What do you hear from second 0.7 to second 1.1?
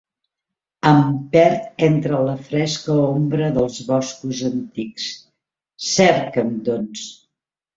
Em